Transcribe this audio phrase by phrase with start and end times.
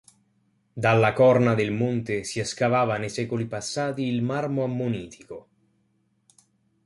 [0.73, 5.47] Dalla Corna del Monte si escavava nei secoli passati il marmo ammonitico.